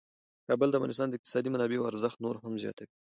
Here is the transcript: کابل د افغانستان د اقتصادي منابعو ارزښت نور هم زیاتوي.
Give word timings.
کابل 0.47 0.67
د 0.69 0.75
افغانستان 0.77 1.07
د 1.09 1.15
اقتصادي 1.17 1.49
منابعو 1.51 1.89
ارزښت 1.89 2.17
نور 2.25 2.35
هم 2.43 2.53
زیاتوي. 2.63 2.91